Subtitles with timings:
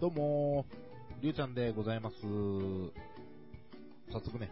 [0.00, 0.64] どうも、
[1.20, 2.16] りゅうちゃんでございます。
[4.10, 4.50] 早速ね、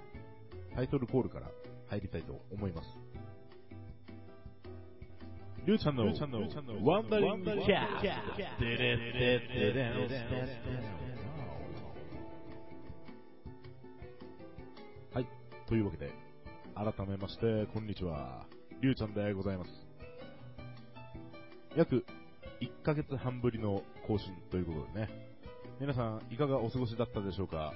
[0.75, 1.51] タイトルコールから
[1.89, 2.89] 入りたいと思います。
[5.65, 6.05] りゅうちゃんの、
[6.85, 9.09] ワンダリングキャストでれで
[9.49, 9.85] でで
[15.15, 15.27] はい、
[15.67, 16.13] というわけで、
[16.75, 18.45] 改めまして、こんにちは。
[18.83, 19.71] りゅうちゃんでございます。
[21.75, 22.05] 約
[22.61, 25.27] 1ヶ月半ぶりの更新ということでね、
[25.81, 27.73] 皆さんいかがお過ごしだったでしょうか？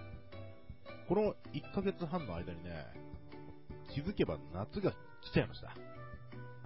[1.09, 2.85] この1ヶ月半の間にね、
[3.95, 5.69] 気づけば夏が来ちゃいました。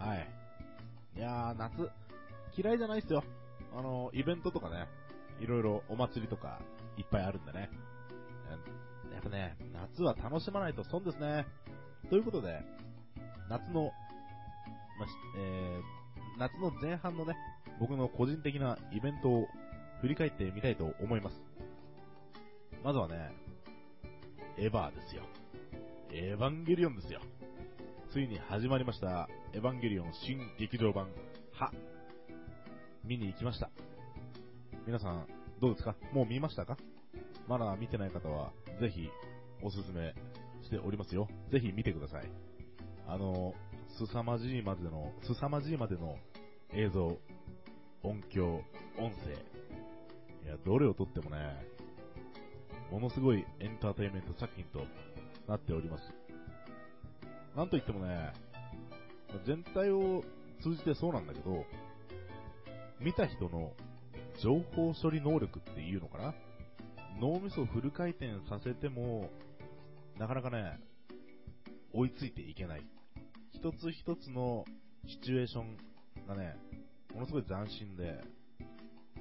[0.03, 0.29] はい。
[1.15, 1.91] いやー、夏、
[2.57, 3.23] 嫌いじゃないっすよ。
[3.77, 4.87] あの、イベントとかね、
[5.39, 6.59] いろいろお祭りとか
[6.97, 7.69] いっぱいあるんでね。
[9.13, 11.47] やっぱね、夏は楽しまないと損ですね。
[12.09, 12.63] ということで、
[13.51, 13.91] 夏の、ま
[15.39, 17.35] えー、夏の前半のね、
[17.79, 19.47] 僕の個人的なイベントを
[20.01, 21.43] 振り返ってみたいと思います。
[22.85, 23.33] まずはね、
[24.59, 25.23] エヴァーですよ。
[26.13, 27.21] エヴァンゲリオンですよ。
[28.13, 31.09] ついに始まりました、エヴァンゲリオン新劇場版、
[31.53, 31.73] は、
[33.05, 33.71] 見に行きました。
[34.87, 35.27] 皆さん、
[35.61, 35.97] どうですか？
[36.13, 36.77] もう見ましたか？
[37.49, 39.09] まだ見てない方は、ぜひ、
[39.63, 40.15] おすすめ
[40.63, 41.29] しておりますよ。
[41.51, 42.31] ぜひ見てください。
[43.09, 43.55] あの、
[43.99, 46.17] 凄まじいまでの、凄まじいまでの
[46.73, 47.19] 映像、
[48.03, 48.63] 音響、
[48.99, 49.56] 音声。
[50.47, 51.39] いや、どれをとってもね、
[52.93, 54.87] ものすごいエンターテインメント作品と
[55.49, 56.05] なっております。
[57.57, 58.33] なんといってもね、
[59.45, 60.23] 全体を
[60.63, 61.65] 通じてそうなんだけど、
[63.01, 63.73] 見た人の
[64.41, 66.35] 情報処理能力っていうのかな？
[67.21, 69.31] 脳みそをフル回転させても、
[70.19, 70.79] なかなかね、
[71.93, 72.87] 追いついていけない。
[73.53, 74.65] 一つ一つの
[75.09, 75.77] シチュエーション
[76.29, 76.57] がね、
[77.13, 78.23] ものすごい斬新で、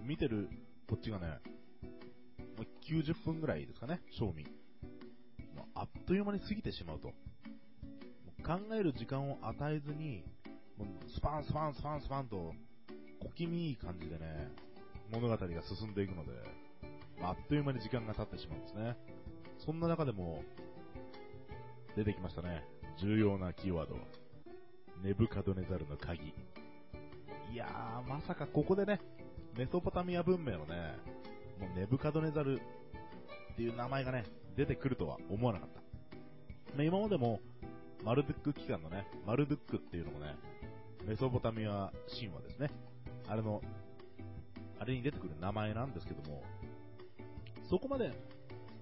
[0.04, 0.50] 見てる
[0.88, 1.40] こっちがね、
[2.88, 4.46] 90分ぐらいですかね、賞味。
[5.74, 7.10] あっという間に過ぎてしまうと。
[8.44, 10.24] 考える時間を与えずに、
[10.78, 12.54] もうスパンスパンスパンスパンと、
[13.20, 14.52] 小気味いい感じでね、
[15.12, 16.32] 物語が進んでいくので、
[17.22, 18.96] あっという間に時間が経ってしまうんですね。
[19.58, 20.44] そんな中でも、
[21.96, 22.64] 出てきましたね。
[23.00, 23.98] 重要なキーワード。
[25.02, 26.34] ネブカドネザルの鍵。
[27.52, 29.00] いやー、まさかここでね、
[29.58, 30.98] メソポタミア文明のね、
[31.62, 34.26] もうネブカドネザルっていう名前がね、
[34.58, 35.80] 出てくるとは思わなかった。
[36.76, 37.40] まあ、今までも、
[38.04, 40.36] マルドック機関のね、マルドックっていうのもね、
[41.06, 41.90] メソポタミア
[42.20, 42.70] 神話ですね。
[43.30, 43.62] あれの、
[44.78, 46.44] あれに出てくる名前なんですけども、
[47.70, 48.10] そこまで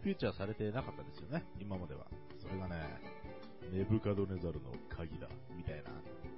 [0.01, 2.07] フューチャーされてなかったですよね、今までは。
[2.39, 2.75] それがね、
[3.71, 5.91] ネブカドネザルの鍵だ、みたいな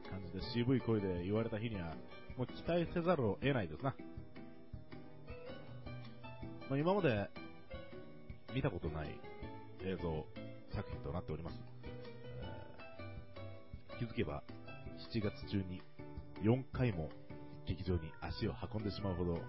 [0.10, 1.96] 感じで渋い声で言われた日には、
[2.36, 3.96] もう期待せざるを得ないですな。
[6.70, 7.30] まあ、今まで
[8.54, 9.20] 見たことない
[9.84, 10.26] 映像
[10.74, 11.58] 作品となっております。
[12.42, 12.86] えー
[13.98, 14.44] 気づけば
[15.14, 15.82] 7月中に
[16.44, 17.10] 4回も
[17.66, 19.40] 劇場に足を運んでしまうほど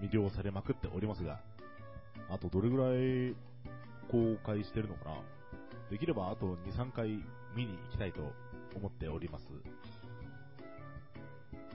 [0.00, 1.40] 魅了されまくっておりますが、
[2.30, 3.34] あとどれぐらい
[4.10, 5.16] 公開してるのかな
[5.90, 7.08] できればあと2、3回
[7.56, 8.20] 見に行きたいと
[8.76, 9.44] 思っております。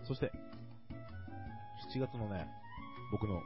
[0.08, 0.32] そして、
[1.94, 2.48] 7月のね、
[3.12, 3.42] 僕の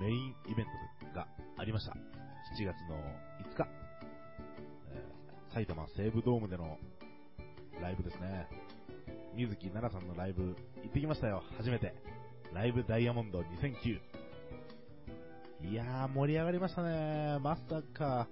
[0.00, 0.66] メインイベン
[1.10, 1.28] トが
[1.58, 1.92] ありました。
[1.92, 2.96] 7月の
[3.52, 3.68] 5日、
[4.88, 6.78] えー埼玉西武ドームでの
[7.82, 8.48] ライブですね。
[9.34, 11.94] 水木奈々さんのライブ行ってきましたよ、初めて。
[12.54, 14.00] ライブダイヤモンド2009。
[15.70, 17.38] いやー、盛り上がりましたね。
[17.40, 18.28] まさか、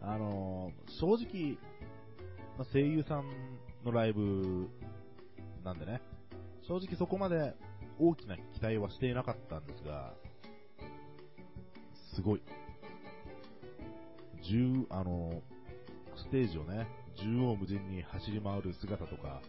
[0.00, 1.58] あのー正直、
[2.58, 3.30] ま声優さん
[3.84, 4.68] のライブ
[5.62, 6.00] なんでね、
[6.62, 7.54] 正直そこまで
[7.98, 10.14] 大きな期待はしていなかったんですが、
[12.14, 12.42] すごい。
[14.42, 15.42] 十、あの、
[16.16, 19.42] ステージをね、縦横無尽に走り回る姿とか、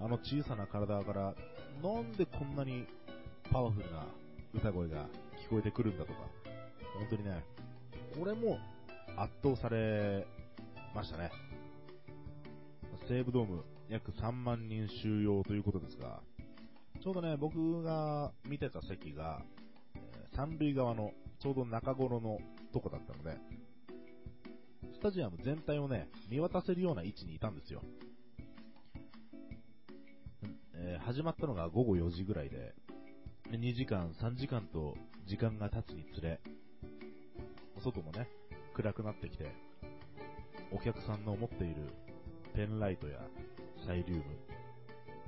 [0.00, 1.34] あの小さな体から、
[1.82, 2.86] なんでこんなに
[3.52, 4.06] パワフルな
[4.54, 5.04] 歌声が
[5.46, 6.20] 聞こえてくるんだとか、
[6.98, 7.44] 本当にね、
[8.18, 8.58] 俺も
[9.16, 10.26] 圧倒され
[10.94, 11.30] ましたね。
[13.06, 16.22] 西武ドーム約3万人収容ということですが、
[17.02, 19.42] ちょうどね、僕が見てた席が、
[19.94, 22.38] えー三塁側のちょうど中頃の
[22.72, 23.38] とこだったので、
[24.92, 27.82] スタジアム全体をね、見渡せるような位置にいたんですよ。
[30.74, 32.74] えー始まったのが午後4時ぐらいで、
[33.50, 34.96] 2時間、3時間と
[35.26, 36.40] 時間が経つにつれ、
[37.78, 38.28] 外もね、
[38.74, 39.52] 暗くなってきて、
[40.72, 41.82] お客さんの持っている
[42.54, 43.20] ペンライトや
[43.86, 44.24] サイリウム、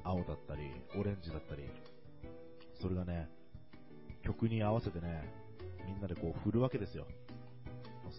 [0.03, 0.63] 青だったり、
[0.99, 1.65] オレンジだったり、
[2.81, 3.29] それがね、
[4.23, 5.46] 曲に合わせてね、
[5.87, 7.07] みんなでこう振るわけですよ。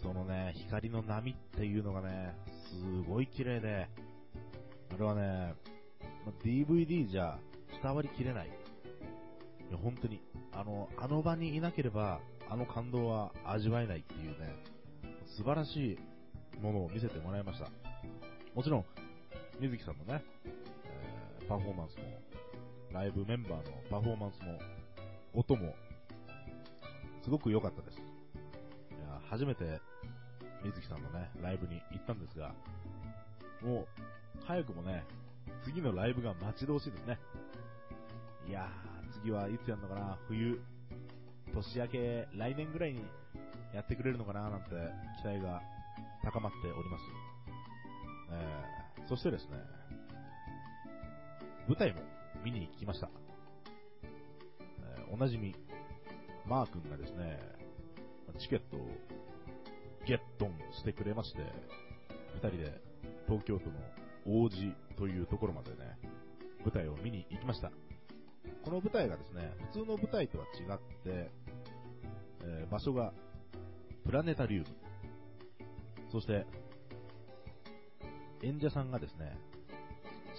[0.02, 2.36] そのね、光の波っていうのがね、
[2.70, 3.88] すごい綺麗で、
[4.94, 5.56] あれはね、
[6.44, 7.40] DVD じゃ
[7.82, 8.48] 伝わりきれない。
[8.48, 10.22] いや、本当に、
[10.52, 12.20] あの、あの場にいなければ、
[12.50, 14.56] あの感動は味わえないっていうね、
[15.26, 15.98] 素晴らし
[16.56, 17.70] いものを見せてもらいました。
[18.56, 18.86] もちろん、
[19.60, 22.04] 水木さんのね、えー、パフォーマンスも、
[22.92, 24.60] ライブメンバーのパフォーマンスも、
[25.34, 25.76] 音も、
[27.28, 27.98] すごく良かったです。
[27.98, 28.00] い
[29.04, 29.82] や、初めて、
[30.64, 32.56] 水木さんのね、ライブに行ったんですが、
[33.62, 33.88] もう、
[34.46, 35.04] 早くもね、
[35.66, 37.20] 次のライブが待ち遠しいですね。
[38.48, 40.18] いやー、次はいつやるのかな？
[40.30, 40.62] 冬、
[41.54, 43.02] 年明け、来年ぐらいに
[43.74, 44.50] やってくれるのかな？
[44.50, 44.70] なんて
[45.22, 45.62] 期待が
[46.24, 47.04] 高まっております。
[48.32, 49.58] えー、そしてですね、
[51.68, 52.00] 舞台も
[52.46, 53.10] 見に行きました。
[54.06, 55.54] えー、おなじみ、
[56.48, 57.40] マー君がですね、
[58.40, 58.88] チケットを
[60.08, 61.40] ゲットンしてくれまして、
[62.36, 62.82] 二人で
[63.28, 64.56] 東京都の王子
[64.98, 65.98] というところまでね、
[66.64, 67.72] 舞台を見に行きました。
[68.64, 71.32] この舞台がですね、普通の舞台とは違って、
[72.44, 73.12] えー、場所が
[74.06, 74.66] プラネタリウム。
[76.10, 76.46] そして、
[78.42, 79.38] 演者さんがですね、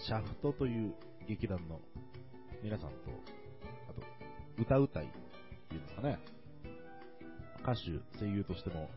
[0.07, 0.95] シャフトという
[1.29, 1.81] 劇団の
[2.63, 2.97] 皆さんと、
[3.91, 4.03] あと、
[4.59, 5.11] 歌うたい
[6.01, 6.19] かね、
[7.63, 8.89] 歌手、声優としても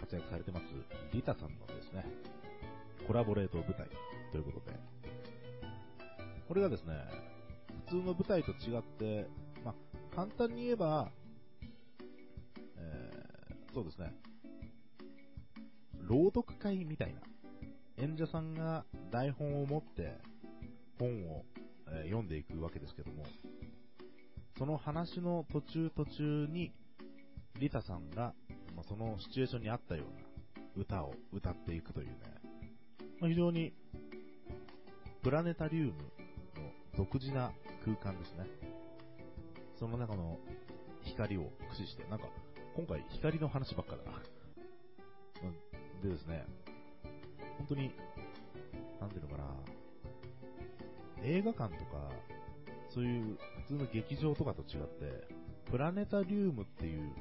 [0.00, 0.66] 活躍されてます、
[1.12, 2.04] リタさんのですね、
[3.06, 3.88] コラボレート舞台
[4.30, 4.78] ということで、
[6.46, 6.94] これがですね、
[7.86, 9.26] 普通の舞台と違って、
[9.64, 11.10] まあ、簡単に言えば、
[12.76, 14.12] えー、そうですね、
[16.02, 17.20] 朗読会みたいな、
[17.96, 20.18] 演者さんが台本を持って
[20.98, 21.44] 本を、
[21.88, 23.24] えー、読んでいくわけですけども、
[24.58, 26.72] その話の途中途中に、
[27.58, 28.34] リタさんが、
[28.74, 32.14] まあ、そのシチュエーションに合ったような歌を歌っていくというね、
[33.20, 33.72] まあ、非常に
[35.22, 35.94] プラネタリウムの
[36.96, 37.52] 独自な
[37.84, 38.46] 空間ですね。
[39.78, 40.38] その中の
[41.02, 42.26] 光を駆使して、なんか
[42.76, 44.22] 今回光の話ばっかだな。
[46.02, 46.46] でですね、
[47.58, 47.90] 本当に、
[49.00, 49.44] なんていうのかな、
[51.22, 52.10] 映画館とか、
[52.96, 53.36] そういう
[53.68, 55.28] 普通の劇場とかと違って、
[55.70, 57.12] プラネタリウムっていう、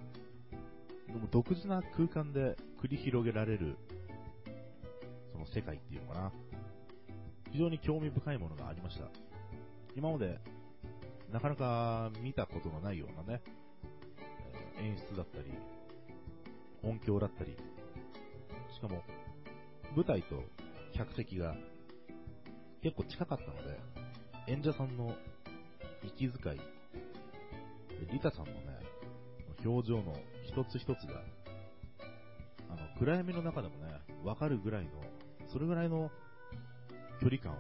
[1.32, 3.76] 独自な空間で繰り広げられる、
[5.34, 6.32] その世界っていうのかな。
[7.52, 9.10] 非常に興味深いものがありました。
[9.98, 10.40] 今まで、
[11.34, 13.42] なかなか見たことのないようなね、
[14.80, 15.52] 演出だったり、
[16.84, 17.58] 音響だったり、
[18.74, 19.04] しかも、
[19.94, 20.42] 舞台と
[20.94, 21.54] 客席が
[22.82, 23.78] 結構近かったので、
[24.48, 25.14] 演者さんの
[26.06, 26.60] 息遣い、
[28.12, 28.80] リタさんのね、
[29.66, 31.22] 表情の一つ一つが、
[32.70, 34.92] あの、暗闇の中でもね、わかるぐらいの、
[35.52, 36.12] それぐらいの
[37.22, 37.56] 距離感を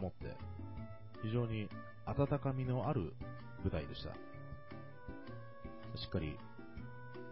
[0.00, 0.36] 保って、
[1.22, 1.68] 非常に
[2.06, 3.12] 温かみのある
[3.62, 4.10] 舞台でした。
[5.96, 6.36] しっかり、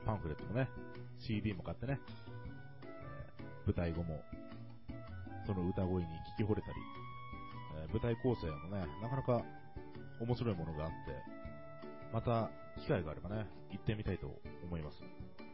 [0.05, 0.69] パンフレットもね、
[1.19, 1.99] CD も買ってね、
[3.67, 4.22] 舞台後も、
[5.46, 6.08] その歌声に
[6.39, 6.75] 聞き惚れたり、
[7.93, 9.43] 舞台構成もね、なかなか
[10.20, 10.94] 面白いものがあって、
[12.13, 14.98] また、機会があればね、行ってみたいと思います。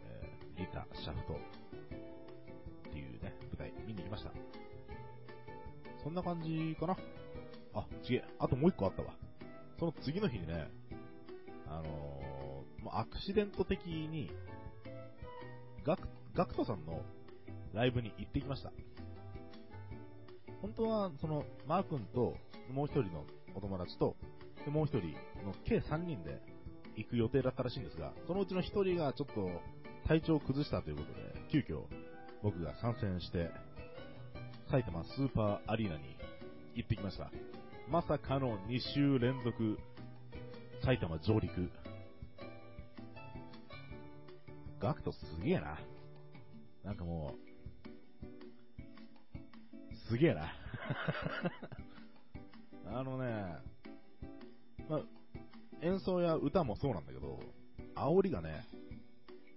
[0.06, 4.30] えー、リタ・シャフトっていうね、舞台見に行きました。
[6.02, 6.96] そんな感じかな
[7.74, 9.14] あ、違え、あともう一個あったわ。
[9.78, 10.70] その次の日にね、
[11.66, 14.30] あのー、アクシデント的に、
[15.84, 17.02] ガク、ガクトさんの
[17.72, 18.72] ライブに行ってきました。
[20.60, 22.36] 本当は、その、マー君と、
[22.72, 24.16] もう一人のお友達と、
[24.64, 25.08] でもう一人
[25.44, 26.40] の計3人で
[26.96, 29.60] 行く予定だったらしいんですが、そのうちの一人がちょっと
[30.06, 31.82] 体調を崩したということで、急遽
[32.42, 33.50] 僕が参戦して、
[34.70, 36.16] 埼玉スーパーアリーナに
[36.74, 37.30] 行ってきました。
[37.88, 39.78] まさかの2週連続
[40.84, 41.70] 埼玉上陸。
[44.80, 45.78] ガクトすげえな。
[46.84, 47.34] なんかもう、
[50.08, 50.52] すげえな。
[52.86, 53.56] あのね、
[54.88, 55.00] まあ、
[55.82, 57.40] 演奏や歌もそうなんだけど、
[57.94, 58.66] 煽りがね、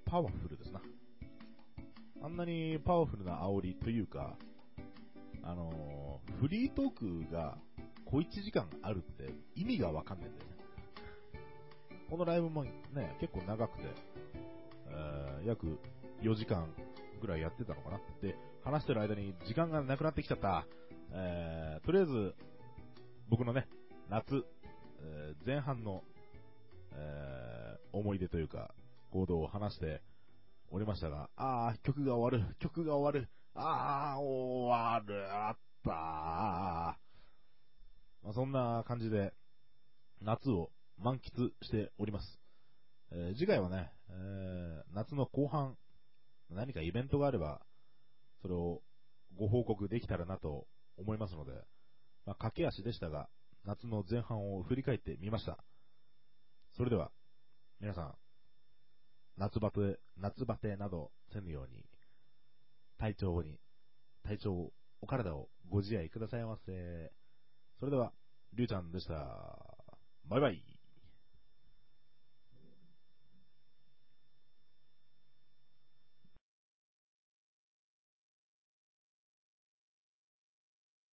[0.05, 0.81] パワフルですな。
[2.23, 4.35] あんなにパワフルな煽りというか、
[5.43, 7.57] あのー、フリートークが
[8.05, 10.57] 小1時間あるって意味がわかんないんだよね。
[12.09, 12.71] このライブもね、
[13.19, 13.85] 結構長くて、
[14.89, 15.79] えー、約
[16.21, 16.73] 4時間
[17.21, 20.65] ぐらいやってたのかなって話してる間に時間がなくなってきちゃった。
[21.11, 22.35] えー、とりあえず、
[23.29, 23.67] 僕のね、
[24.09, 24.45] 夏、
[24.99, 26.03] えー、前半の、
[26.93, 28.73] えー、思い出というか、
[29.11, 30.01] 行動を話して
[30.69, 35.93] おりましたが、あー、曲が終わる、曲が終わる、あー、終わる、あったー。
[35.93, 36.97] ま
[38.31, 39.33] あ、そんな感じで、
[40.21, 42.39] 夏を満喫しております。
[43.11, 45.77] えー、次回はね、えー、夏の後半、
[46.49, 47.61] 何かイベントがあれば、
[48.41, 48.81] それを
[49.37, 51.51] ご報告できたらなと思いますので、
[52.25, 53.29] まあ、駆け足でしたが、
[53.67, 55.57] 夏の前半を振り返ってみました。
[56.77, 57.11] それでは、
[57.81, 58.15] 皆さん、
[59.35, 61.83] 夏バテ、夏バテなどせぬように、
[62.97, 63.59] 体調に、
[64.23, 64.71] 体調、
[65.01, 67.11] お体をご自愛くださいませ。
[67.77, 68.13] それでは、
[68.53, 69.13] りゅうちゃんでした。
[70.29, 70.76] バイバイ。